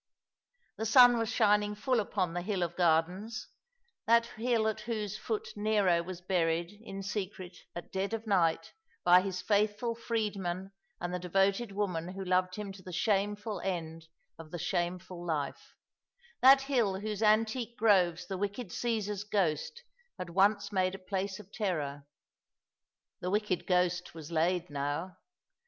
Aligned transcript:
The 0.77 0.87
sun 0.87 1.17
Wfts 1.17 1.27
shining 1.31 1.75
full 1.75 1.99
upon 1.99 2.33
the 2.33 2.41
Hill 2.41 2.63
of 2.63 2.75
Gardens, 2.75 3.49
that 4.07 4.25
hill 4.25 4.67
at 4.67 4.79
whos« 4.79 5.13
302 5.13 5.13
All 5.13 5.13
along 5.13 5.13
the 5.13 5.13
River, 5.13 5.19
foot 5.27 5.61
Nero 5.95 6.01
was 6.01 6.21
buried 6.21 6.71
in 6.81 7.03
secret 7.03 7.55
at 7.75 7.91
dead 7.91 8.11
of 8.15 8.25
night 8.25 8.73
by 9.03 9.21
his 9.21 9.43
faithful 9.43 9.93
freedman 9.93 10.71
and 10.99 11.13
the 11.13 11.19
devoted 11.19 11.71
woman 11.73 12.13
who 12.13 12.25
loved 12.25 12.55
him 12.55 12.71
to 12.71 12.81
the 12.81 12.91
shameful 12.91 13.59
end 13.61 14.07
of 14.39 14.49
the 14.49 14.57
shameful 14.57 15.23
life; 15.23 15.75
that 16.41 16.61
hill 16.61 16.99
whose 17.01 17.21
antique 17.21 17.77
groves 17.77 18.25
the 18.25 18.39
wicked 18.39 18.71
Caesar's 18.71 19.23
ghost 19.23 19.83
had 20.17 20.31
once 20.31 20.71
made 20.71 20.95
a 20.95 20.97
place 20.97 21.39
of 21.39 21.51
terror. 21.51 22.07
The 23.19 23.29
wicked 23.29 23.67
ghost 23.67 24.15
was 24.15 24.31
laid 24.31 24.67
now. 24.71 25.17